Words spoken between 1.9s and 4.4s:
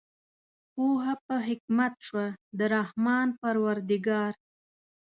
شوه د رحمان پروردګار